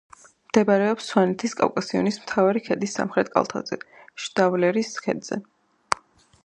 მდებარეობს 0.51 1.09
სვანეთის 1.11 1.53
კავკასიონის 1.59 2.17
მთავარი 2.23 2.65
ქედის 2.69 2.97
სამხრეთ 2.99 3.31
კალთაზე, 3.37 3.79
შდავლერის 4.25 4.93
ქედზე. 5.07 5.41